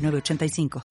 85 0.00 0.89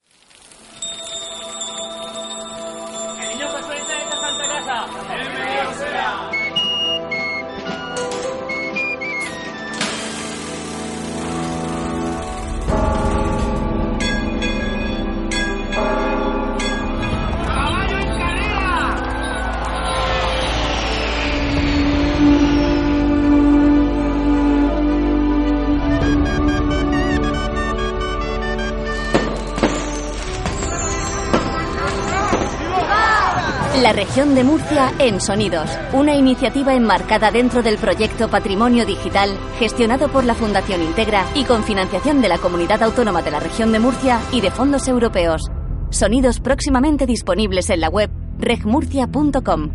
La 33.89 33.93
región 33.93 34.35
de 34.35 34.43
Murcia 34.43 34.93
en 34.99 35.19
Sonidos, 35.19 35.67
una 35.93 36.13
iniciativa 36.13 36.75
enmarcada 36.75 37.31
dentro 37.31 37.63
del 37.63 37.79
proyecto 37.79 38.29
Patrimonio 38.29 38.85
Digital 38.85 39.35
gestionado 39.57 40.09
por 40.09 40.25
la 40.25 40.35
Fundación 40.35 40.83
Integra 40.83 41.25
y 41.33 41.43
con 41.43 41.63
financiación 41.63 42.21
de 42.21 42.29
la 42.29 42.37
Comunidad 42.37 42.83
Autónoma 42.83 43.23
de 43.23 43.31
la 43.31 43.39
región 43.39 43.71
de 43.71 43.79
Murcia 43.79 44.21
y 44.31 44.41
de 44.41 44.51
fondos 44.51 44.87
europeos. 44.87 45.41
Sonidos 45.89 46.39
próximamente 46.39 47.07
disponibles 47.07 47.71
en 47.71 47.79
la 47.79 47.89
web 47.89 48.11
regmurcia.com. 48.37 49.71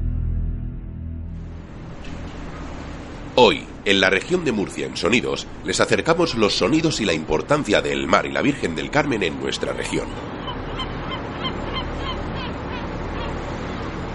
Hoy, 3.35 3.67
en 3.85 4.01
la 4.01 4.11
región 4.11 4.45
de 4.45 4.53
Murcia 4.53 4.87
en 4.87 4.97
Sonidos, 4.97 5.49
les 5.65 5.81
acercamos 5.81 6.37
los 6.37 6.55
sonidos 6.55 7.01
y 7.01 7.05
la 7.05 7.15
importancia 7.15 7.83
del 7.83 8.07
mar 8.07 8.27
y 8.27 8.31
la 8.31 8.43
Virgen 8.43 8.77
del 8.77 8.93
Carmen 8.93 9.25
en 9.25 9.41
nuestra 9.41 9.73
región. 9.73 10.07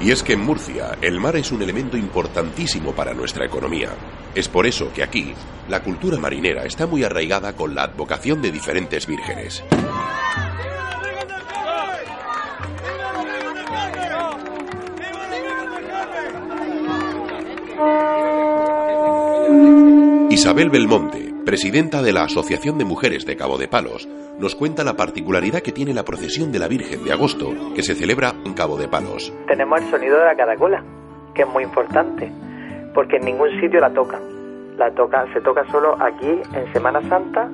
Y 0.01 0.11
es 0.11 0.23
que 0.23 0.33
en 0.33 0.45
Murcia 0.45 0.97
el 1.01 1.19
mar 1.19 1.35
es 1.35 1.51
un 1.51 1.61
elemento 1.61 1.97
importantísimo 1.97 2.93
para 2.93 3.13
nuestra 3.13 3.45
economía. 3.45 3.89
Es 4.33 4.47
por 4.47 4.65
eso 4.65 4.91
que 4.93 5.03
aquí 5.03 5.33
la 5.67 5.83
cultura 5.83 6.17
marinera 6.17 6.65
está 6.65 6.87
muy 6.87 7.03
arraigada 7.03 7.53
con 7.53 7.75
la 7.75 7.83
advocación 7.83 8.41
de 8.41 8.51
diferentes 8.51 9.05
vírgenes. 9.05 9.63
Isabel 20.29 20.69
Belmonte, 20.69 21.28
presidenta 21.49 22.03
de 22.03 22.13
la 22.13 22.25
Asociación 22.25 22.77
de 22.77 22.85
Mujeres 22.85 23.25
de 23.25 23.35
Cabo 23.35 23.57
de 23.57 23.67
Palos, 23.67 24.07
nos 24.37 24.53
cuenta 24.53 24.83
la 24.83 24.93
particularidad 24.93 25.61
que 25.61 25.71
tiene 25.71 25.95
la 25.95 26.03
procesión 26.05 26.51
de 26.51 26.59
la 26.59 26.67
Virgen 26.67 27.03
de 27.03 27.11
Agosto, 27.11 27.49
que 27.73 27.81
se 27.81 27.95
celebra 27.95 28.35
en 28.45 28.53
Cabo 28.53 28.77
de 28.77 28.87
Palos. 28.87 29.33
Tenemos 29.47 29.81
el 29.81 29.89
sonido 29.89 30.19
de 30.19 30.25
la 30.25 30.35
caracola, 30.35 30.83
que 31.33 31.41
es 31.41 31.47
muy 31.47 31.63
importante, 31.63 32.31
porque 32.93 33.15
en 33.15 33.25
ningún 33.25 33.49
sitio 33.59 33.79
la 33.79 33.89
tocan. 33.89 34.21
La 34.77 34.91
toca, 34.91 35.25
se 35.33 35.41
toca 35.41 35.65
solo 35.71 35.97
aquí 35.99 36.39
en 36.53 36.71
Semana 36.71 37.01
Santa, 37.09 37.49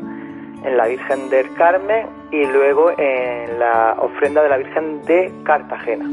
en 0.66 0.76
la 0.76 0.88
Virgen 0.88 1.30
del 1.30 1.54
Carmen 1.54 2.06
y 2.34 2.46
luego 2.48 2.92
en 3.00 3.58
la 3.58 3.96
ofrenda 4.02 4.44
de 4.44 4.50
la 4.50 4.58
Virgen 4.58 5.06
de 5.06 5.32
Cartagena. 5.46 6.06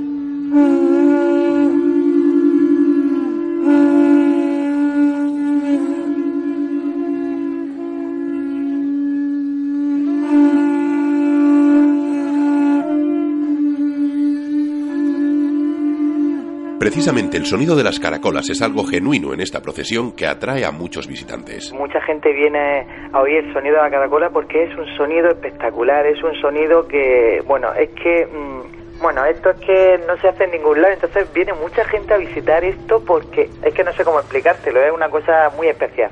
Precisamente 16.82 17.36
el 17.36 17.46
sonido 17.46 17.76
de 17.76 17.84
las 17.84 18.00
caracolas 18.00 18.50
es 18.50 18.60
algo 18.60 18.82
genuino 18.82 19.32
en 19.32 19.40
esta 19.40 19.62
procesión 19.62 20.16
que 20.16 20.26
atrae 20.26 20.64
a 20.64 20.72
muchos 20.72 21.06
visitantes. 21.06 21.72
Mucha 21.72 22.00
gente 22.00 22.32
viene 22.32 22.84
a 23.12 23.20
oír 23.20 23.36
el 23.36 23.52
sonido 23.52 23.76
de 23.76 23.82
la 23.82 23.90
caracola 23.90 24.30
porque 24.30 24.64
es 24.64 24.76
un 24.76 24.84
sonido 24.96 25.28
espectacular, 25.30 26.04
es 26.06 26.20
un 26.24 26.34
sonido 26.40 26.88
que, 26.88 27.40
bueno, 27.46 27.72
es 27.74 27.88
que, 27.90 28.26
mm, 28.26 29.00
bueno, 29.00 29.24
esto 29.26 29.50
es 29.50 29.60
que 29.60 30.00
no 30.08 30.16
se 30.16 30.26
hace 30.26 30.42
en 30.42 30.50
ningún 30.50 30.82
lado, 30.82 30.94
entonces 30.94 31.32
viene 31.32 31.52
mucha 31.52 31.84
gente 31.84 32.14
a 32.14 32.16
visitar 32.16 32.64
esto 32.64 33.00
porque 33.06 33.48
es 33.62 33.72
que 33.72 33.84
no 33.84 33.92
sé 33.92 34.02
cómo 34.02 34.18
explicártelo, 34.18 34.82
es 34.82 34.92
una 34.92 35.08
cosa 35.08 35.52
muy 35.56 35.68
especial. 35.68 36.10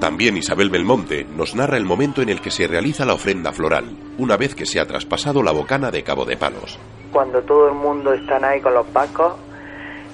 También 0.00 0.38
Isabel 0.38 0.70
Belmonte 0.70 1.26
nos 1.36 1.54
narra 1.54 1.76
el 1.76 1.84
momento 1.84 2.22
en 2.22 2.30
el 2.30 2.40
que 2.40 2.50
se 2.50 2.66
realiza 2.66 3.04
la 3.04 3.12
ofrenda 3.12 3.52
floral, 3.52 3.84
una 4.16 4.38
vez 4.38 4.54
que 4.54 4.64
se 4.64 4.80
ha 4.80 4.86
traspasado 4.86 5.42
la 5.42 5.52
bocana 5.52 5.90
de 5.90 6.02
Cabo 6.02 6.24
de 6.24 6.38
Palos 6.38 6.80
cuando 7.16 7.40
todo 7.40 7.68
el 7.68 7.72
mundo 7.72 8.12
está 8.12 8.36
ahí 8.46 8.60
con 8.60 8.74
los 8.74 8.92
vascos 8.92 9.36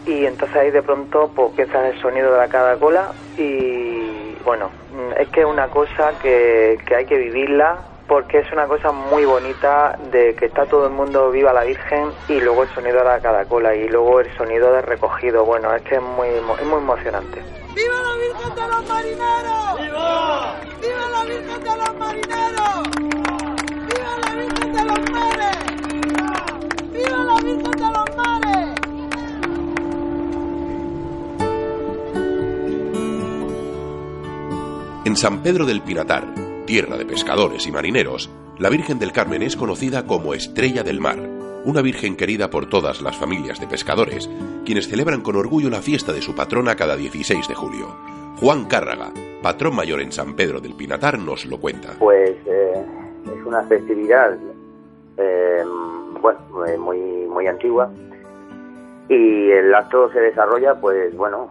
y 0.06 0.24
entonces 0.24 0.56
ahí 0.56 0.70
de 0.70 0.82
pronto 0.82 1.32
pues 1.34 1.48
empieza 1.50 1.88
el 1.88 2.00
sonido 2.00 2.30
de 2.30 2.38
la 2.38 2.46
caracola 2.46 3.10
y 3.36 4.36
bueno, 4.44 4.70
es 5.18 5.26
que 5.30 5.40
es 5.40 5.46
una 5.46 5.66
cosa 5.66 6.12
que, 6.22 6.78
que 6.86 6.94
hay 6.94 7.04
que 7.04 7.16
vivirla 7.16 7.76
porque 8.06 8.38
es 8.38 8.52
una 8.52 8.68
cosa 8.68 8.92
muy 8.92 9.24
bonita 9.24 9.98
de 10.12 10.36
que 10.36 10.46
está 10.46 10.64
todo 10.66 10.86
el 10.86 10.92
mundo 10.92 11.32
viva 11.32 11.52
la 11.52 11.64
Virgen 11.64 12.12
y 12.28 12.38
luego 12.40 12.62
el 12.62 12.68
sonido 12.68 12.98
de 12.98 13.04
la 13.04 13.18
caracola 13.18 13.74
y 13.74 13.88
luego 13.88 14.20
el 14.20 14.32
sonido 14.36 14.72
de 14.72 14.82
recogido, 14.82 15.44
bueno, 15.44 15.74
es 15.74 15.82
que 15.82 15.96
es 15.96 16.02
muy, 16.02 16.28
es 16.28 16.66
muy 16.66 16.78
emocionante. 16.78 17.42
¡Viva 17.74 17.94
la 18.00 18.14
Virgen 18.14 18.54
de 18.54 18.68
los 18.68 18.88
Marineros! 18.88 19.80
¡Viva! 19.80 20.54
¡Viva 20.80 21.08
la 21.10 21.24
Virgen 21.24 21.64
de 21.64 21.76
los 21.76 21.94
Marineros! 21.96 23.01
En 35.12 35.16
San 35.16 35.42
Pedro 35.42 35.66
del 35.66 35.82
Pinatar, 35.82 36.24
tierra 36.64 36.96
de 36.96 37.04
pescadores 37.04 37.66
y 37.66 37.70
marineros, 37.70 38.30
la 38.58 38.70
Virgen 38.70 38.98
del 38.98 39.12
Carmen 39.12 39.42
es 39.42 39.56
conocida 39.56 40.06
como 40.06 40.32
Estrella 40.32 40.82
del 40.84 41.00
Mar, 41.00 41.18
una 41.66 41.82
Virgen 41.82 42.16
querida 42.16 42.48
por 42.48 42.66
todas 42.70 43.02
las 43.02 43.18
familias 43.18 43.60
de 43.60 43.66
pescadores, 43.66 44.30
quienes 44.64 44.88
celebran 44.88 45.20
con 45.20 45.36
orgullo 45.36 45.68
la 45.68 45.82
fiesta 45.82 46.14
de 46.14 46.22
su 46.22 46.34
patrona 46.34 46.76
cada 46.76 46.96
16 46.96 47.46
de 47.46 47.54
julio. 47.54 47.88
Juan 48.40 48.64
Cárraga, 48.64 49.12
patrón 49.42 49.76
mayor 49.76 50.00
en 50.00 50.12
San 50.12 50.34
Pedro 50.34 50.62
del 50.62 50.72
Pinatar, 50.72 51.18
nos 51.18 51.44
lo 51.44 51.60
cuenta. 51.60 51.90
Pues 51.98 52.34
eh, 52.46 52.82
es 53.26 53.44
una 53.44 53.64
festividad 53.64 54.38
eh, 55.18 55.62
bueno, 56.22 56.40
eh, 56.66 56.78
muy, 56.78 56.98
muy 57.28 57.46
antigua. 57.48 57.90
Y 59.10 59.50
el 59.50 59.74
acto 59.74 60.10
se 60.10 60.20
desarrolla, 60.20 60.80
pues 60.80 61.14
bueno, 61.14 61.50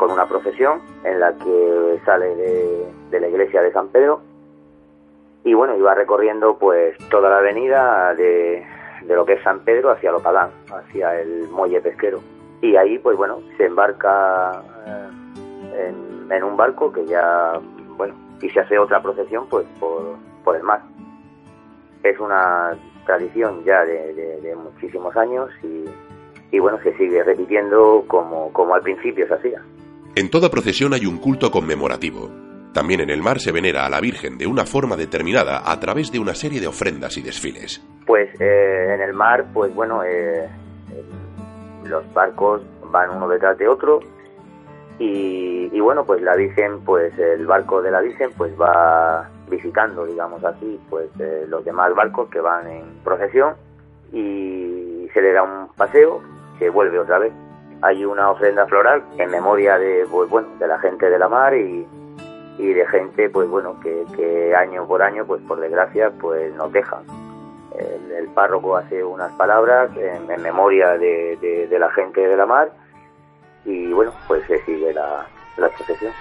con 0.00 0.10
una 0.10 0.26
procesión 0.26 0.80
en 1.04 1.20
la 1.20 1.34
que 1.34 2.00
sale 2.06 2.34
de, 2.34 3.20
la 3.20 3.28
iglesia 3.28 3.60
de 3.60 3.70
San 3.70 3.88
Pedro 3.88 4.22
y 5.44 5.52
bueno, 5.52 5.76
iba 5.76 5.94
recorriendo 5.94 6.56
pues 6.56 6.96
toda 7.10 7.28
la 7.28 7.36
avenida 7.36 8.14
de, 8.14 8.64
de 9.02 9.14
lo 9.14 9.26
que 9.26 9.34
es 9.34 9.42
San 9.42 9.60
Pedro 9.60 9.90
hacia 9.90 10.10
Localán, 10.10 10.48
hacia 10.72 11.20
el 11.20 11.48
muelle 11.48 11.82
pesquero. 11.82 12.20
Y 12.62 12.76
ahí 12.76 12.98
pues 12.98 13.14
bueno, 13.14 13.42
se 13.58 13.66
embarca 13.66 14.62
eh, 15.74 15.92
en, 16.30 16.44
un 16.44 16.56
barco 16.56 16.90
que 16.90 17.04
ya, 17.04 17.60
bueno, 17.98 18.14
y 18.40 18.48
se 18.48 18.60
hace 18.60 18.78
otra 18.78 19.02
procesión 19.02 19.48
pues 19.50 19.66
por, 19.78 20.56
el 20.56 20.62
mar. 20.62 20.80
Es 22.02 22.18
una 22.18 22.74
tradición 23.04 23.64
ya 23.64 23.84
de, 23.84 24.56
muchísimos 24.56 25.14
años 25.14 25.50
y, 26.50 26.58
bueno, 26.58 26.78
se 26.82 26.96
sigue 26.96 27.22
repitiendo 27.22 28.02
como, 28.08 28.50
como 28.54 28.74
al 28.74 28.80
principio 28.80 29.28
se 29.28 29.34
hacía. 29.34 29.62
En 30.16 30.28
toda 30.28 30.50
procesión 30.50 30.92
hay 30.92 31.06
un 31.06 31.18
culto 31.18 31.50
conmemorativo. 31.50 32.30
También 32.72 33.00
en 33.00 33.10
el 33.10 33.22
mar 33.22 33.38
se 33.38 33.52
venera 33.52 33.86
a 33.86 33.90
la 33.90 34.00
Virgen 34.00 34.38
de 34.38 34.46
una 34.46 34.64
forma 34.64 34.96
determinada 34.96 35.62
a 35.64 35.78
través 35.78 36.10
de 36.10 36.18
una 36.18 36.34
serie 36.34 36.60
de 36.60 36.66
ofrendas 36.66 37.16
y 37.16 37.22
desfiles. 37.22 37.80
Pues 38.06 38.28
eh, 38.40 38.94
en 38.94 39.00
el 39.00 39.12
mar, 39.12 39.46
pues 39.52 39.74
bueno, 39.74 40.02
eh, 40.04 40.48
los 41.84 42.12
barcos 42.12 42.62
van 42.90 43.10
uno 43.10 43.28
detrás 43.28 43.56
de 43.58 43.68
otro 43.68 44.00
y, 44.98 45.80
bueno, 45.80 46.04
pues 46.04 46.20
la 46.20 46.36
Virgen, 46.36 46.80
pues 46.84 47.18
el 47.18 47.46
barco 47.46 47.80
de 47.80 47.90
la 47.90 48.00
Virgen, 48.02 48.30
pues 48.36 48.52
va 48.60 49.30
visitando, 49.48 50.04
digamos 50.04 50.44
así, 50.44 50.78
pues 50.90 51.08
eh, 51.18 51.46
los 51.48 51.64
demás 51.64 51.94
barcos 51.94 52.28
que 52.28 52.40
van 52.40 52.66
en 52.68 52.84
procesión 53.02 53.54
y 54.12 55.08
se 55.14 55.22
le 55.22 55.32
da 55.32 55.42
un 55.42 55.68
paseo, 55.74 56.20
se 56.58 56.68
vuelve 56.68 56.98
otra 56.98 57.18
vez. 57.18 57.32
Hay 57.82 58.04
una 58.04 58.30
ofrenda 58.30 58.66
floral 58.66 59.02
en 59.18 59.30
memoria 59.30 59.78
de, 59.78 60.06
pues, 60.10 60.28
bueno, 60.28 60.48
de 60.58 60.66
la 60.66 60.78
gente 60.78 61.08
de 61.08 61.18
la 61.18 61.28
mar 61.28 61.54
y, 61.54 61.86
y 62.58 62.72
de 62.74 62.86
gente, 62.86 63.30
pues 63.30 63.48
bueno, 63.48 63.78
que, 63.80 64.04
que 64.14 64.54
año 64.54 64.86
por 64.86 65.02
año, 65.02 65.24
pues 65.24 65.40
por 65.42 65.60
desgracia, 65.60 66.10
pues 66.20 66.54
nos 66.54 66.70
dejan. 66.72 67.04
El, 67.78 68.28
párroco 68.34 68.76
hace 68.76 69.02
unas 69.02 69.32
palabras 69.32 69.90
en, 69.96 70.42
memoria 70.42 70.96
de, 70.98 71.66
de, 71.68 71.78
la 71.78 71.90
gente 71.90 72.20
de 72.20 72.36
la 72.36 72.46
mar 72.46 72.70
y 73.64 73.92
bueno, 73.92 74.12
pues 74.28 74.46
se 74.46 74.62
sigue 74.64 74.92
la, 74.92 75.26
la 75.56 75.68
procesión. 75.68 76.12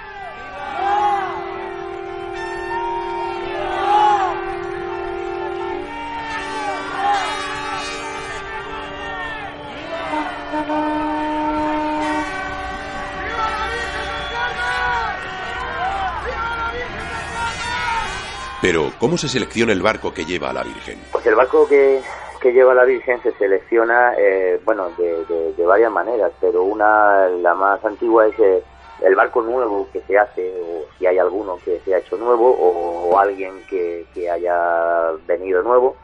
Pero, 18.61 18.91
¿cómo 18.99 19.17
se 19.17 19.29
selecciona 19.29 19.71
el 19.71 19.81
barco 19.81 20.13
que 20.13 20.25
lleva 20.25 20.49
a 20.49 20.53
la 20.53 20.63
Virgen? 20.63 20.99
Pues 21.13 21.25
el 21.25 21.35
barco 21.35 21.65
que, 21.67 22.01
que 22.41 22.51
lleva 22.51 22.73
la 22.73 22.83
Virgen 22.83 23.21
se 23.23 23.31
selecciona, 23.33 24.13
eh, 24.17 24.59
bueno, 24.65 24.89
de, 24.97 25.23
de, 25.55 25.65
varias 25.65 25.91
maneras, 25.91 26.33
pero 26.41 26.63
una, 26.63 27.29
la 27.29 27.53
más 27.53 27.83
antigua 27.85 28.27
es 28.27 28.37
eh, 28.39 28.61
el 29.01 29.15
barco 29.15 29.41
nuevo 29.41 29.87
que 29.93 30.01
se 30.01 30.17
hace, 30.17 30.51
o 30.61 30.85
si 30.97 31.05
hay 31.07 31.17
alguno 31.17 31.57
que 31.63 31.79
se 31.85 31.95
ha 31.95 31.99
hecho 31.99 32.17
nuevo, 32.17 32.51
o, 32.51 33.17
alguien 33.17 33.63
que, 33.69 34.05
que, 34.13 34.29
haya 34.29 35.11
venido 35.25 35.63
nuevo, 35.63 35.95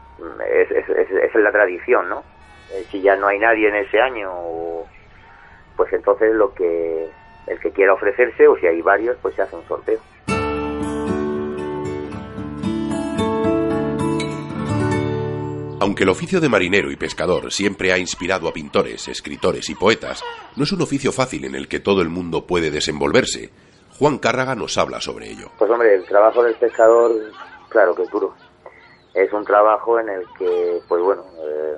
es, 0.50 0.70
es, 0.70 0.88
es, 0.88 1.34
la 1.34 1.52
tradición, 1.52 2.08
¿no? 2.08 2.22
Eh, 2.72 2.84
si 2.90 3.02
ya 3.02 3.16
no 3.16 3.28
hay 3.28 3.38
nadie 3.38 3.68
en 3.68 3.76
ese 3.76 4.00
año, 4.00 4.30
pues 5.76 5.92
entonces 5.92 6.34
lo 6.34 6.54
que 6.54 7.06
el 7.46 7.60
que 7.60 7.70
quiera 7.70 7.92
ofrecerse, 7.92 8.48
o 8.48 8.56
si 8.56 8.66
hay 8.66 8.80
varios, 8.80 9.16
pues 9.22 9.34
se 9.34 9.42
hace 9.42 9.56
un 9.56 9.64
sorteo. 9.68 10.00
Aunque 15.78 16.04
el 16.04 16.08
oficio 16.08 16.40
de 16.40 16.48
marinero 16.48 16.90
y 16.90 16.96
pescador 16.96 17.52
siempre 17.52 17.92
ha 17.92 17.98
inspirado 17.98 18.48
a 18.48 18.52
pintores, 18.52 19.08
escritores 19.08 19.68
y 19.68 19.74
poetas, 19.74 20.24
no 20.56 20.64
es 20.64 20.72
un 20.72 20.80
oficio 20.80 21.12
fácil 21.12 21.44
en 21.44 21.54
el 21.54 21.68
que 21.68 21.80
todo 21.80 22.00
el 22.00 22.08
mundo 22.08 22.46
puede 22.46 22.70
desenvolverse. 22.70 23.50
Juan 23.98 24.16
Cárraga 24.16 24.54
nos 24.54 24.78
habla 24.78 25.02
sobre 25.02 25.28
ello. 25.28 25.50
Pues 25.58 25.70
hombre, 25.70 25.94
el 25.94 26.06
trabajo 26.06 26.42
del 26.42 26.54
pescador, 26.54 27.12
claro 27.68 27.94
que 27.94 28.04
es 28.04 28.10
duro. 28.10 28.34
Es 29.12 29.30
un 29.34 29.44
trabajo 29.44 30.00
en 30.00 30.08
el 30.08 30.24
que, 30.38 30.80
pues 30.88 31.02
bueno, 31.02 31.26
eh, 31.44 31.76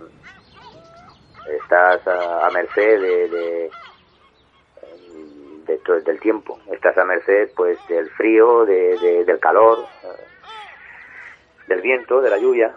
estás 1.60 2.00
a, 2.06 2.48
merced 2.50 3.00
de, 3.00 3.70
de, 5.66 6.00
del 6.04 6.20
tiempo. 6.20 6.60
Estás 6.70 6.96
a 6.98 7.04
merced, 7.04 7.50
pues, 7.56 7.76
del 7.88 8.08
frío, 8.10 8.64
del 8.64 9.40
calor, 9.40 9.86
eh, 10.04 10.06
del 11.66 11.80
viento, 11.80 12.20
de 12.20 12.30
la 12.30 12.38
lluvia 12.38 12.72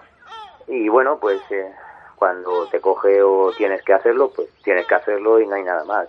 y 0.67 0.89
bueno, 0.89 1.17
pues 1.19 1.41
eh, 1.51 1.71
cuando 2.15 2.67
te 2.67 2.79
coge 2.79 3.21
o 3.21 3.51
tienes 3.57 3.81
que 3.83 3.93
hacerlo, 3.93 4.31
pues 4.35 4.49
tienes 4.63 4.87
que 4.87 4.95
hacerlo 4.95 5.39
y 5.39 5.47
no 5.47 5.55
hay 5.55 5.63
nada 5.63 5.83
más. 5.85 6.07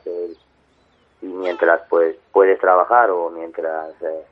y 1.20 1.26
mientras 1.26 1.82
pues 1.88 2.16
puedes 2.32 2.58
trabajar 2.60 3.10
o 3.10 3.31
mientras 3.31 3.90
eh, 4.02 4.25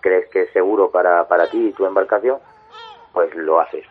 crees 0.00 0.28
que 0.30 0.42
es 0.42 0.52
seguro 0.52 0.90
para, 0.90 1.26
para 1.26 1.48
ti 1.48 1.68
y 1.68 1.72
tu 1.72 1.86
embarcación, 1.86 2.38
pues 3.12 3.34
lo 3.34 3.60
haces. 3.60 3.84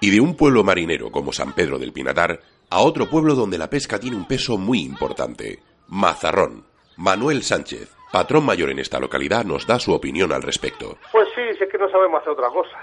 Y 0.00 0.10
de 0.10 0.20
un 0.20 0.36
pueblo 0.36 0.64
marinero 0.64 1.10
como 1.10 1.32
San 1.32 1.52
Pedro 1.52 1.78
del 1.78 1.92
Pinatar 1.92 2.40
a 2.70 2.80
otro 2.80 3.06
pueblo 3.06 3.34
donde 3.34 3.58
la 3.58 3.68
pesca 3.68 3.98
tiene 3.98 4.16
un 4.16 4.26
peso 4.26 4.56
muy 4.56 4.80
importante, 4.80 5.58
Mazarrón. 5.88 6.64
Manuel 6.96 7.42
Sánchez, 7.42 7.94
patrón 8.12 8.46
mayor 8.46 8.70
en 8.70 8.78
esta 8.78 9.00
localidad, 9.00 9.44
nos 9.44 9.66
da 9.66 9.78
su 9.78 9.92
opinión 9.92 10.32
al 10.32 10.42
respecto. 10.42 10.98
Pues 11.12 11.28
sí, 11.34 11.40
es 11.40 11.68
que 11.68 11.78
no 11.78 11.90
sabemos 11.90 12.20
hacer 12.20 12.32
otra 12.32 12.48
cosa. 12.48 12.76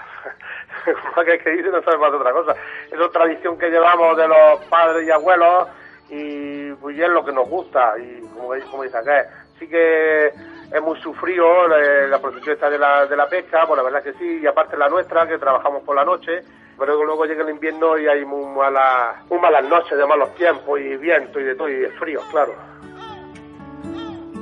que, 1.24 1.38
que 1.38 1.50
dice 1.50 1.68
no 1.70 1.82
sabemos 1.82 2.08
hacer 2.08 2.20
otra 2.20 2.32
cosa. 2.32 2.54
Es 2.86 2.94
otra 2.94 3.22
tradición 3.22 3.58
que 3.58 3.70
llevamos 3.70 4.16
de 4.16 4.28
los 4.28 4.64
padres 4.66 5.06
y 5.06 5.10
abuelos 5.10 5.68
y 6.10 6.72
pues 6.74 6.98
es 6.98 7.08
lo 7.08 7.24
que 7.24 7.32
nos 7.32 7.48
gusta. 7.48 7.94
Y 7.98 8.20
como, 8.34 8.48
como 8.70 8.82
dice 8.82 8.98
acá, 8.98 9.28
sí 9.58 9.68
que 9.68 10.26
es 10.28 10.82
muy 10.82 11.00
sufrido 11.00 11.46
eh, 11.76 12.08
la 12.08 12.20
procesión 12.20 12.54
esta 12.54 12.68
de 12.68 12.78
la, 12.78 13.06
de 13.06 13.16
la 13.16 13.28
pesca, 13.28 13.64
pues 13.66 13.76
la 13.76 13.82
verdad 13.82 14.02
que 14.02 14.12
sí, 14.14 14.40
y 14.42 14.46
aparte 14.46 14.76
la 14.76 14.88
nuestra, 14.88 15.26
que 15.26 15.38
trabajamos 15.38 15.82
por 15.82 15.96
la 15.96 16.04
noche, 16.04 16.42
pero 16.78 17.02
luego 17.04 17.24
llega 17.24 17.42
el 17.42 17.50
invierno 17.50 17.98
y 17.98 18.06
hay 18.06 18.24
muy 18.24 18.44
malas, 18.54 19.24
muy 19.30 19.40
malas 19.40 19.64
noches 19.64 19.96
de 19.96 20.06
malos 20.06 20.34
tiempos 20.34 20.78
y 20.78 20.96
viento 20.96 21.40
y 21.40 21.44
de 21.44 21.54
todo, 21.54 21.68
y 21.68 21.86
frío, 21.98 22.20
claro. 22.30 22.54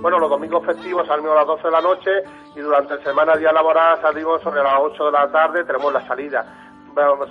Bueno, 0.06 0.20
los 0.20 0.30
domingos 0.30 0.64
festivos 0.64 1.04
salimos 1.08 1.32
a 1.32 1.40
las 1.40 1.46
12 1.48 1.62
de 1.64 1.70
la 1.72 1.80
noche 1.80 2.10
y 2.54 2.60
durante 2.60 2.96
semana 3.02 3.34
día 3.34 3.50
laboral 3.50 4.00
salimos 4.00 4.40
sobre 4.40 4.62
las 4.62 4.78
8 4.78 5.06
de 5.06 5.10
la 5.10 5.28
tarde, 5.32 5.64
tenemos 5.64 5.92
la 5.92 6.06
salida. 6.06 6.46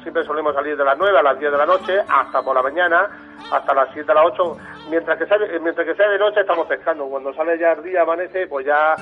siempre 0.04 0.26
solemos 0.26 0.54
salir 0.54 0.76
de 0.76 0.84
las 0.84 0.98
9 0.98 1.18
a 1.18 1.24
las 1.24 1.40
10 1.40 1.54
de 1.54 1.58
la 1.58 1.66
noche 1.66 1.98
hasta 2.02 2.42
por 2.42 2.54
la 2.54 2.62
mañana, 2.62 3.08
hasta 3.50 3.74
las 3.74 3.88
7 3.94 4.12
a 4.12 4.16
las 4.16 4.26
8. 4.26 4.58
Mientras 4.90 5.18
que, 5.18 5.26
sea, 5.26 5.38
mientras 5.62 5.88
que 5.88 5.96
sea 5.96 6.10
de 6.10 6.20
noche 6.20 6.42
estamos 6.42 6.68
pescando. 6.68 7.06
Cuando 7.06 7.34
sale 7.34 7.58
ya 7.58 7.72
el 7.72 7.82
día, 7.82 8.02
amanece, 8.02 8.46
pues 8.48 8.66
ya 8.66 8.94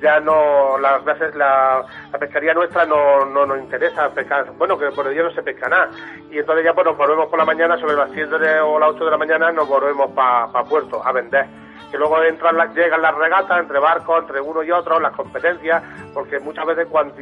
ya 0.00 0.18
no 0.18 0.76
la, 0.78 0.98
la, 0.98 1.84
la 2.10 2.18
pescaría 2.18 2.52
nuestra 2.52 2.84
no, 2.84 3.26
no, 3.26 3.46
nos 3.46 3.60
interesa 3.60 4.08
pescar 4.08 4.50
bueno 4.58 4.76
que 4.76 4.90
por 4.90 5.06
el 5.06 5.12
día 5.12 5.22
no 5.22 5.30
se 5.30 5.42
pesca 5.42 5.68
nada 5.68 5.90
y 6.30 6.38
entonces 6.38 6.64
ya 6.64 6.72
pues 6.72 6.86
nos 6.86 6.96
volvemos 6.96 7.28
por 7.28 7.38
la 7.38 7.44
mañana 7.44 7.76
sobre 7.76 7.96
las 7.96 8.10
7 8.10 8.60
o 8.60 8.78
las 8.78 8.88
8 8.88 9.04
de 9.04 9.10
la 9.10 9.18
mañana 9.18 9.52
nos 9.52 9.68
volvemos 9.68 10.10
para 10.12 10.50
pa 10.50 10.64
puerto 10.64 11.06
a 11.06 11.12
vender 11.12 11.69
que 11.90 11.98
luego 11.98 12.22
entran 12.22 12.56
llegan 12.74 13.02
las 13.02 13.14
regatas 13.14 13.60
entre 13.60 13.78
barcos, 13.78 14.20
entre 14.20 14.40
uno 14.40 14.62
y 14.62 14.70
otro, 14.70 15.00
las 15.00 15.12
competencias, 15.12 15.82
porque 16.14 16.38
muchas 16.40 16.66
veces 16.66 16.86
cuando, 16.90 17.14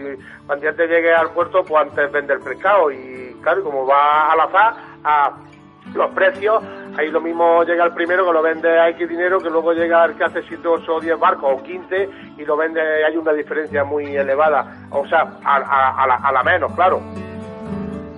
cuando 0.46 0.68
antes 0.68 0.90
llegue 0.90 1.12
al 1.12 1.30
puerto, 1.30 1.64
pues 1.64 1.82
antes 1.82 2.10
vende 2.12 2.34
el 2.34 2.40
pescado 2.40 2.90
y 2.90 3.36
claro, 3.42 3.64
como 3.64 3.86
va 3.86 4.32
al 4.32 4.40
azar, 4.40 4.74
a 5.04 5.32
los 5.94 6.10
precios, 6.10 6.62
ahí 6.98 7.10
lo 7.10 7.20
mismo 7.20 7.64
llega 7.64 7.84
el 7.84 7.94
primero 7.94 8.26
que 8.26 8.32
lo 8.32 8.42
vende 8.42 8.78
a 8.78 8.90
X 8.90 9.08
dinero, 9.08 9.40
que 9.40 9.48
luego 9.48 9.72
llega 9.72 10.04
el 10.04 10.14
que 10.16 10.24
hace 10.24 10.42
7, 10.42 10.68
8 10.68 10.94
o 10.94 11.00
10 11.00 11.18
barcos 11.18 11.60
o 11.60 11.62
15 11.62 12.10
y 12.36 12.44
lo 12.44 12.56
vende, 12.56 12.80
hay 12.80 13.16
una 13.16 13.32
diferencia 13.32 13.84
muy 13.84 14.16
elevada, 14.16 14.86
o 14.90 15.06
sea, 15.06 15.38
a, 15.44 15.58
la, 16.06 16.16
a 16.16 16.32
la 16.32 16.42
menos, 16.42 16.72
claro. 16.74 17.00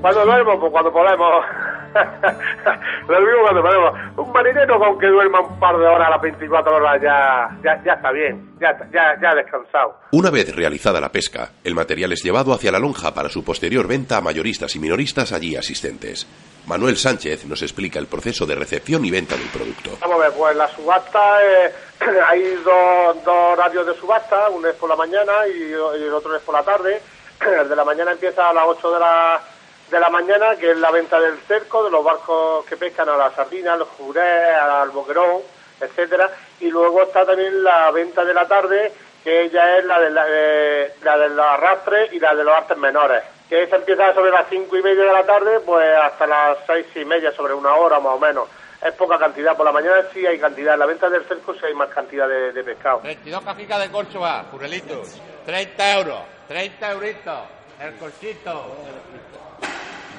Cuando 0.01 0.25
duermo, 0.25 0.59
pues 0.59 0.73
cuando 0.73 0.93
podemos. 0.93 1.45
Lo 3.09 3.21
mismo 3.21 3.43
cuando 3.43 3.63
podemos. 3.63 3.95
Un 4.17 4.33
marinero 4.33 4.79
con 4.79 4.99
que 4.99 5.07
duerma 5.07 5.41
un 5.41 5.59
par 5.59 5.77
de 5.77 5.87
horas 5.87 6.09
a 6.09 6.11
las 6.11 6.21
24 6.23 6.77
horas 6.77 7.03
ya, 7.03 7.51
ya, 7.63 7.83
ya 7.85 7.93
está 7.95 8.13
bien, 8.13 8.51
ya, 8.61 8.77
ya, 8.93 9.21
ya 9.21 9.31
ha 9.31 9.35
descansado. 9.35 9.97
Una 10.13 10.31
vez 10.31 10.55
realizada 10.55 11.01
la 11.01 11.11
pesca, 11.11 11.51
el 11.65 11.75
material 11.75 12.13
es 12.13 12.23
llevado 12.23 12.53
hacia 12.53 12.73
la 12.73 12.79
lonja 12.79 13.13
para 13.13 13.29
su 13.29 13.45
posterior 13.45 13.87
venta 13.87 14.17
a 14.17 14.21
mayoristas 14.21 14.75
y 14.77 14.79
minoristas 14.79 15.33
allí 15.33 15.57
asistentes. 15.57 16.27
Manuel 16.67 16.97
Sánchez 16.97 17.47
nos 17.47 17.63
explica 17.63 17.99
el 17.99 18.07
proceso 18.07 18.47
de 18.47 18.55
recepción 18.55 19.05
y 19.05 19.11
venta 19.11 19.37
del 19.37 19.49
producto. 19.49 19.91
Vamos 20.01 20.17
a 20.17 20.25
ver, 20.25 20.33
pues 20.37 20.57
la 20.57 20.69
subasta, 20.69 21.43
eh, 21.43 21.73
hay 22.29 22.43
dos, 22.65 23.25
dos 23.25 23.53
horarios 23.53 23.87
de 23.87 23.95
subasta, 23.95 24.49
uno 24.51 24.69
es 24.69 24.75
por 24.77 24.89
la 24.89 24.97
mañana 24.97 25.33
y, 25.49 25.71
y 25.71 26.05
el 26.05 26.13
otro 26.13 26.37
es 26.37 26.43
por 26.43 26.55
la 26.55 26.63
tarde. 26.63 27.01
El 27.61 27.69
de 27.69 27.77
la 27.77 27.85
mañana 27.85 28.13
empieza 28.13 28.51
a 28.51 28.53
las 28.53 28.65
8 28.67 28.93
de 28.93 29.01
la 29.01 29.41
de 29.91 30.01
la 30.01 30.09
mañana, 30.09 30.57
que 30.57 30.71
es 30.71 30.79
la 30.79 30.91
venta 30.91 31.19
del 31.21 31.39
cerco, 31.41 31.85
de 31.85 31.91
los 31.91 32.05
barcos 32.05 32.65
que 32.65 32.77
pescan 32.77 33.09
a 33.09 33.17
la 33.17 33.31
sardina, 33.33 33.75
al 33.75 33.83
juré, 33.83 34.55
al 34.55 34.91
boquerón, 34.91 35.43
etcétera, 35.81 36.31
y 36.61 36.71
luego 36.71 37.03
está 37.03 37.27
también 37.27 37.65
la 37.65 37.91
venta 37.91 38.25
de 38.25 38.35
la 38.35 38.47
tarde, 38.47 38.93
que 39.25 39.51
ya 39.51 39.79
es 39.79 39.85
la 39.85 40.01
de, 40.01 40.11
la, 40.11 40.27
eh, 40.29 40.95
la 41.03 41.19
de 41.19 41.29
los 41.31 41.47
arrastres 41.47 42.13
y 42.13 42.21
la 42.21 42.35
de 42.35 42.45
los 42.45 42.55
artes 42.55 42.77
menores, 42.79 43.23
que 43.49 43.65
esa 43.65 43.77
empieza 43.77 44.15
sobre 44.15 44.31
las 44.31 44.47
cinco 44.49 44.77
y 44.77 44.83
media 44.83 45.05
de 45.05 45.13
la 45.13 45.27
tarde, 45.27 45.61
pues 45.61 45.89
hasta 45.97 46.27
las 46.27 46.59
seis 46.67 46.87
y 46.95 47.05
media, 47.05 47.33
sobre 47.33 47.55
una 47.55 47.75
hora 47.75 47.99
más 47.99 48.15
o 48.15 48.19
menos. 48.19 48.49
Es 48.83 48.95
poca 48.95 49.19
cantidad, 49.19 49.55
por 49.57 49.67
la 49.67 49.73
mañana 49.73 49.97
sí 50.15 50.25
hay 50.25 50.39
cantidad, 50.39 50.75
en 50.75 50.81
la 50.81 50.87
venta 50.87 51.11
del 51.11 51.25
cerco 51.25 51.53
sí 51.53 51.61
hay 51.67 51.75
más 51.75 51.91
cantidad 51.91 52.27
de, 52.27 52.65
pescado. 52.65 53.01
22 53.03 53.45
cajitas 53.45 53.81
de 53.81 53.91
corchoa, 53.91 54.45
jurelitos, 54.51 55.21
30 55.45 55.99
euros, 55.99 56.21
30 56.49 56.93
euritos, 56.93 57.41
el 57.79 57.97
corchito. 57.97 58.77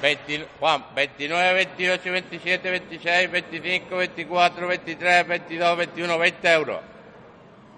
20, 0.02 0.46
Juan, 0.58 0.84
29, 0.96 1.54
28, 1.54 2.10
27, 2.10 2.70
26, 2.70 3.30
25, 3.30 3.96
24, 3.96 4.66
23, 4.66 5.28
22, 5.28 5.76
21, 5.76 6.18
20 6.18 6.52
euros. 6.52 6.80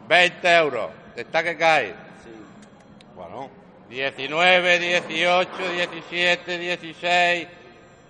20 0.09 0.57
euros. 0.57 0.91
¿Está 1.15 1.43
que 1.45 1.57
cae? 1.57 1.89
Sí. 2.25 2.31
Bueno. 3.15 3.51
19, 3.91 4.79
18, 4.79 5.51
17, 5.73 6.59
16, 6.59 7.49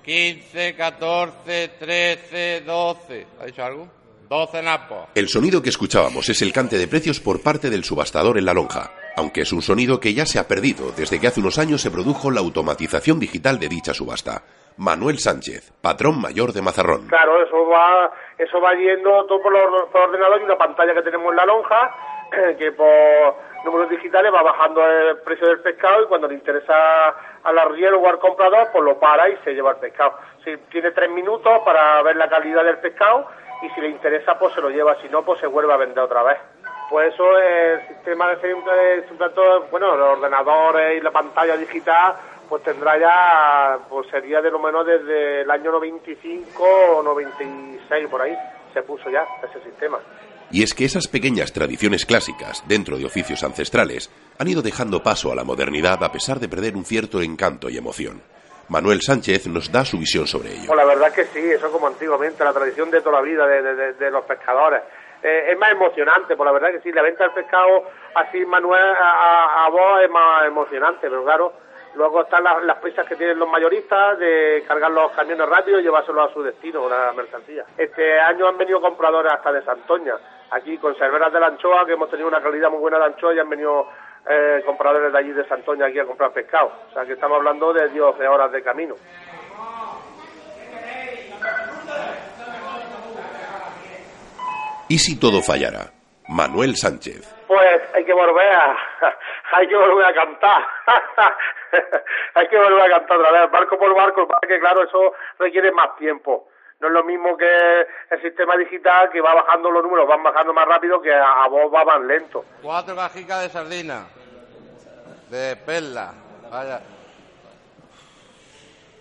15, 0.04 0.75
14, 0.76 1.68
13, 1.80 2.62
12. 2.64 3.26
¿Ha 3.40 3.47
dicho 3.47 3.64
algo? 3.64 3.88
12 4.28 4.62
napos. 4.62 5.09
El 5.16 5.28
sonido 5.28 5.61
que 5.61 5.71
escuchábamos 5.71 6.28
es 6.28 6.40
el 6.40 6.52
cante 6.52 6.78
de 6.78 6.87
precios 6.87 7.18
por 7.18 7.42
parte 7.42 7.68
del 7.68 7.83
subastador 7.83 8.38
en 8.38 8.44
la 8.44 8.54
lonja. 8.54 8.92
Aunque 9.16 9.42
es 9.42 9.52
un 9.52 9.62
sonido 9.62 10.00
que 10.00 10.14
ya 10.14 10.26
se 10.26 10.38
ha 10.38 10.49
perdido 10.49 10.92
desde 10.97 11.21
que 11.21 11.26
hace 11.26 11.40
unos 11.40 11.59
años 11.59 11.80
se 11.80 11.90
produjo 11.90 12.30
la 12.30 12.40
automatización 12.40 13.18
digital 13.21 13.59
de 13.59 13.68
dicha 13.68 13.94
subasta. 13.94 14.42
Manuel 14.76 15.18
Sánchez, 15.18 15.73
patrón 15.80 16.21
mayor 16.21 16.52
de 16.52 16.62
Mazarrón. 16.62 17.06
Claro, 17.06 17.42
eso 17.42 17.66
va, 17.68 18.11
eso 18.37 18.61
va 18.61 18.75
yendo 18.75 19.25
todo 19.26 19.40
por, 19.40 19.52
los, 19.52 19.88
por 19.90 20.02
ordenador 20.02 20.40
y 20.40 20.44
una 20.44 20.59
pantalla 20.59 20.94
que 20.94 21.02
tenemos 21.02 21.30
en 21.30 21.37
la 21.37 21.47
lonja 21.47 21.94
que 22.59 22.73
por 22.73 23.37
números 23.64 23.88
digitales 23.88 24.33
va 24.33 24.42
bajando 24.42 24.85
el 24.85 25.18
precio 25.18 25.47
del 25.47 25.61
pescado 25.61 26.02
y 26.02 26.06
cuando 26.06 26.28
le 26.28 26.35
interesa 26.35 26.75
al 27.44 27.59
arriero 27.59 28.00
o 28.00 28.09
al 28.09 28.18
comprador, 28.18 28.68
pues 28.73 28.85
lo 28.85 28.99
para 28.99 29.28
y 29.28 29.37
se 29.44 29.54
lleva 29.54 29.73
el 29.73 29.76
pescado. 29.76 30.18
Tiene 30.71 30.90
tres 30.90 31.11
minutos 31.11 31.62
para 31.64 32.02
ver 32.02 32.16
la 32.16 32.28
calidad 32.28 32.64
del 32.64 32.78
pescado 32.78 33.28
y 33.62 33.71
si 33.71 33.80
le 33.80 33.88
interesa, 33.88 34.38
pues 34.38 34.54
se 34.54 34.61
lo 34.61 34.71
lleva, 34.71 35.00
si 35.00 35.09
no, 35.09 35.25
pues 35.25 35.40
se 35.40 35.47
vuelve 35.47 35.73
a 35.73 35.76
vender 35.76 36.00
otra 36.00 36.23
vez. 36.23 36.38
Pues 36.94 37.12
eso 37.12 37.24
es 37.38 37.80
el 37.80 37.88
sistema 37.88 38.28
de 38.28 39.28
todo, 39.34 39.66
bueno, 39.68 39.96
los 39.96 40.16
ordenadores 40.16 40.96
y 40.96 41.02
la 41.02 41.10
pantalla 41.10 41.56
digital, 41.56 42.14
pues 42.48 42.62
tendrá 42.62 42.96
ya, 42.96 43.78
pues 43.88 44.06
sería 44.12 44.40
de 44.40 44.48
lo 44.48 44.60
menos 44.60 44.86
desde 44.86 45.40
el 45.40 45.50
año 45.50 45.72
95 45.72 46.62
o 46.62 47.02
96 47.02 48.06
por 48.08 48.22
ahí, 48.22 48.36
se 48.72 48.80
puso 48.84 49.10
ya 49.10 49.26
ese 49.42 49.60
sistema. 49.64 49.98
Y 50.52 50.62
es 50.62 50.72
que 50.72 50.84
esas 50.84 51.08
pequeñas 51.08 51.52
tradiciones 51.52 52.06
clásicas 52.06 52.62
dentro 52.68 52.96
de 52.96 53.06
oficios 53.06 53.42
ancestrales 53.42 54.08
han 54.38 54.46
ido 54.46 54.62
dejando 54.62 55.02
paso 55.02 55.32
a 55.32 55.34
la 55.34 55.42
modernidad 55.42 56.00
a 56.04 56.12
pesar 56.12 56.38
de 56.38 56.48
perder 56.48 56.76
un 56.76 56.84
cierto 56.84 57.20
encanto 57.20 57.68
y 57.70 57.76
emoción. 57.76 58.22
Manuel 58.68 59.02
Sánchez 59.02 59.46
nos 59.48 59.70
da 59.70 59.84
su 59.84 59.98
visión 59.98 60.26
sobre 60.26 60.52
ello. 60.52 60.66
Pues 60.66 60.76
la 60.76 60.84
verdad 60.84 61.12
que 61.12 61.24
sí, 61.26 61.40
eso 61.40 61.70
como 61.70 61.86
antiguamente, 61.86 62.44
la 62.44 62.52
tradición 62.52 62.90
de 62.90 63.00
toda 63.00 63.20
la 63.20 63.22
vida 63.22 63.46
de, 63.46 64.10
los 64.10 64.24
pescadores. 64.24 64.82
Eh, 65.24 65.52
es 65.52 65.58
más 65.58 65.70
emocionante, 65.70 66.36
por 66.36 66.44
la 66.44 66.52
verdad 66.52 66.70
que 66.70 66.80
sí, 66.80 66.92
la 66.92 67.00
venta 67.00 67.24
del 67.24 67.32
pescado 67.32 67.84
así, 68.14 68.44
Manuel, 68.44 68.94
a, 69.00 69.64
a, 69.64 69.68
vos 69.70 70.02
es 70.02 70.10
más 70.10 70.44
emocionante, 70.44 71.08
pero 71.08 71.24
claro, 71.24 71.54
luego 71.94 72.20
están 72.20 72.44
las, 72.44 72.62
las, 72.62 72.76
prisas 72.76 73.06
que 73.08 73.16
tienen 73.16 73.38
los 73.38 73.48
mayoristas 73.48 74.18
de 74.18 74.62
cargar 74.68 74.90
los 74.90 75.12
camiones 75.12 75.48
rápidos 75.48 75.80
y 75.80 75.84
llevárselos 75.84 76.30
a 76.30 76.34
su 76.34 76.42
destino, 76.42 76.86
la 76.90 77.10
mercancía. 77.16 77.64
Este 77.78 78.20
año 78.20 78.46
han 78.48 78.58
venido 78.58 78.82
compradores 78.82 79.32
hasta 79.32 79.50
de 79.50 79.62
Santoña, 79.62 80.14
aquí 80.50 80.76
conserveras 80.76 81.32
de 81.32 81.40
la 81.40 81.46
anchoa, 81.46 81.86
que 81.86 81.94
hemos 81.94 82.10
tenido 82.10 82.28
una 82.28 82.42
calidad 82.42 82.68
muy 82.68 82.80
buena 82.80 82.98
de 82.98 83.06
anchoa 83.06 83.34
y 83.34 83.38
han 83.38 83.48
venido 83.48 83.88
eh, 84.28 84.62
compradores 84.66 85.10
de 85.10 85.18
allí 85.18 85.32
de 85.32 85.48
Santoña 85.48 85.86
aquí 85.86 85.98
a 86.00 86.04
comprar 86.04 86.32
pescado. 86.32 86.70
O 86.90 86.92
sea 86.92 87.06
que 87.06 87.14
estamos 87.14 87.38
hablando 87.38 87.72
de 87.72 87.88
12 87.88 88.28
horas 88.28 88.52
de 88.52 88.62
camino. 88.62 88.94
¿Y 94.94 94.98
si 94.98 95.18
todo 95.18 95.42
fallara? 95.42 95.90
Manuel 96.28 96.76
Sánchez. 96.76 97.34
Pues 97.48 97.82
hay 97.94 98.04
que 98.04 98.12
volver 98.12 98.48
a, 98.48 98.76
hay 99.52 99.66
que 99.66 99.74
volver 99.74 100.06
a 100.06 100.14
cantar. 100.14 100.64
hay 102.34 102.46
que 102.46 102.56
volver 102.56 102.80
a 102.80 102.98
cantar 102.98 103.18
otra 103.18 103.32
vez, 103.32 103.50
barco 103.50 103.76
por 103.76 103.92
barco, 103.92 104.28
que 104.46 104.60
claro, 104.60 104.84
eso 104.84 105.14
requiere 105.40 105.72
más 105.72 105.96
tiempo. 105.96 106.46
No 106.78 106.86
es 106.86 106.94
lo 106.94 107.02
mismo 107.02 107.36
que 107.36 107.86
el 108.08 108.22
sistema 108.22 108.56
digital 108.56 109.10
que 109.10 109.20
va 109.20 109.34
bajando 109.34 109.68
los 109.72 109.82
números, 109.82 110.06
van 110.06 110.22
bajando 110.22 110.54
más 110.54 110.68
rápido 110.68 111.02
que 111.02 111.12
a, 111.12 111.48
vos 111.48 111.74
va 111.74 111.84
más 111.84 112.00
lento. 112.02 112.44
Cuatro 112.62 112.94
cajicas 112.94 113.42
de 113.42 113.48
sardina, 113.48 114.06
de 115.28 115.56
perla, 115.56 116.14
vaya. 116.52 116.80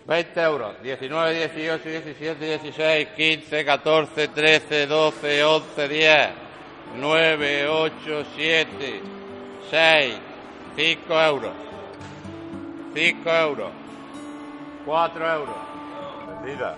20 0.06 0.40
euros, 0.42 0.74
19, 0.82 1.34
18, 1.48 1.82
17, 1.82 2.58
16, 2.58 3.08
15, 3.16 3.64
14, 3.64 4.28
13, 4.28 4.86
12, 4.86 5.44
11, 5.44 5.88
10, 5.88 6.30
9, 6.96 7.68
8, 7.68 8.26
7, 8.36 9.02
6, 9.70 10.20
5 10.76 11.22
euros, 11.22 11.52
5 12.94 13.30
euros, 13.30 13.70
4 14.84 15.32
euros. 15.32 15.56
Mira. 16.44 16.76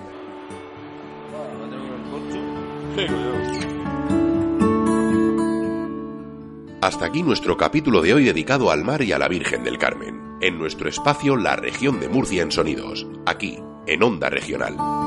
Hasta 6.83 7.06
aquí 7.06 7.23
nuestro 7.23 7.56
capítulo 7.56 8.02
de 8.02 8.12
hoy 8.12 8.25
dedicado 8.25 8.71
al 8.71 8.85
mar 8.85 9.02
y 9.02 9.12
a 9.12 9.18
la 9.18 9.28
Virgen 9.28 9.64
del 9.64 9.78
Carmen, 9.78 10.37
en 10.42 10.59
nuestro 10.59 10.88
espacio 10.88 11.37
La 11.37 11.56
región 11.56 12.00
de 12.00 12.09
Murcia 12.09 12.42
en 12.42 12.52
sonidos, 12.52 13.06
aquí, 13.25 13.59
en 13.87 14.02
Onda 14.02 14.28
Regional. 14.28 15.05